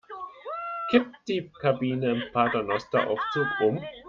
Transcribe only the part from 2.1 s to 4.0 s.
im Paternosteraufzug um?